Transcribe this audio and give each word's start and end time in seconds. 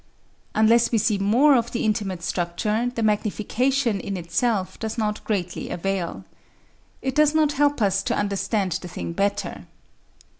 Unless 0.55 0.91
we 0.91 0.97
see 0.97 1.19
more 1.19 1.55
of 1.55 1.69
the 1.73 1.85
intimate 1.85 2.23
structure, 2.23 2.91
the 2.95 3.03
magnification 3.03 3.99
in 3.99 4.17
itself 4.17 4.79
does 4.79 4.97
not 4.97 5.23
greatly 5.25 5.69
avail. 5.69 6.25
It 7.03 7.13
does 7.13 7.35
not 7.35 7.51
help 7.51 7.83
us 7.83 8.01
to 8.05 8.15
understand 8.17 8.71
the 8.81 8.87
thing 8.87 9.13
better. 9.13 9.67